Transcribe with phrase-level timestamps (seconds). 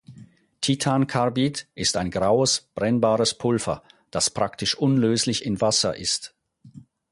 [0.61, 6.33] Titancarbid ist ein graues brennbares Pulver, das praktisch unlöslich in Wasser ist.